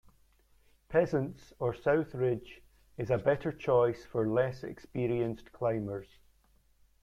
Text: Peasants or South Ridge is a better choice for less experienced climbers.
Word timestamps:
Peasants 0.89 1.53
or 1.59 1.75
South 1.75 2.15
Ridge 2.15 2.63
is 2.97 3.11
a 3.11 3.19
better 3.19 3.51
choice 3.51 4.03
for 4.03 4.27
less 4.27 4.63
experienced 4.63 5.51
climbers. 5.51 6.07